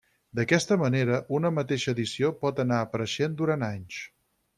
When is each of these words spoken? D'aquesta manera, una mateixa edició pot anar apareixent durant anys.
D'aquesta 0.37 0.77
manera, 0.83 1.17
una 1.39 1.51
mateixa 1.57 1.93
edició 1.97 2.31
pot 2.45 2.63
anar 2.65 2.79
apareixent 2.87 3.37
durant 3.43 3.67
anys. 3.69 4.01